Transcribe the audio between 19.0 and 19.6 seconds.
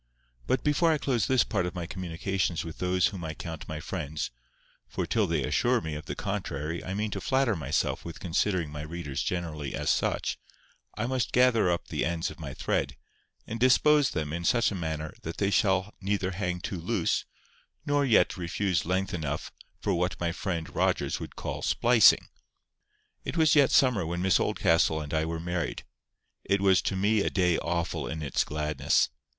enough